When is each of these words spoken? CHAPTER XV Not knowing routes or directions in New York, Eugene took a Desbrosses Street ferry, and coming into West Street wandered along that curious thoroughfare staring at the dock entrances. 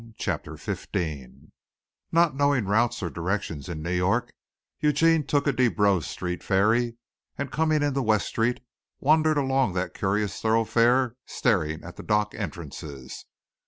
CHAPTER 0.17 0.57
XV 0.57 0.87
Not 2.11 2.35
knowing 2.35 2.65
routes 2.65 3.03
or 3.03 3.11
directions 3.11 3.69
in 3.69 3.83
New 3.83 3.91
York, 3.93 4.33
Eugene 4.79 5.23
took 5.23 5.45
a 5.45 5.53
Desbrosses 5.53 6.09
Street 6.09 6.41
ferry, 6.41 6.97
and 7.37 7.51
coming 7.51 7.83
into 7.83 8.01
West 8.01 8.25
Street 8.25 8.61
wandered 8.99 9.37
along 9.37 9.73
that 9.73 9.93
curious 9.93 10.41
thoroughfare 10.41 11.17
staring 11.27 11.83
at 11.83 11.97
the 11.97 12.03
dock 12.03 12.33
entrances. 12.33 13.27